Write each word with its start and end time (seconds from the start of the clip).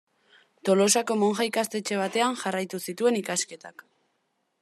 Tolosako 0.69 1.17
monja-ikastetxe 1.23 1.99
batean 2.01 2.41
jarraitu 2.45 2.81
zituen 2.87 3.21
ikasketak. 3.23 3.85